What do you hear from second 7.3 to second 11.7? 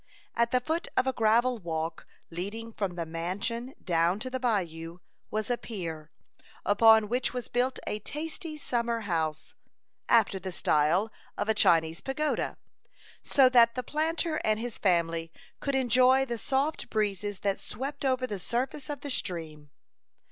was built a tasty summer house, after the style of a